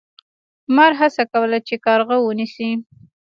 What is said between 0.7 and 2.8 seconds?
مار هڅه کوله چې کارغه ونیسي.